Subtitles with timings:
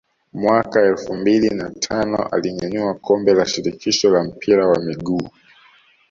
[0.33, 5.29] Mwaka elfu mbili na tano alinyanyua kombe la shirikisho la mpira wa miguu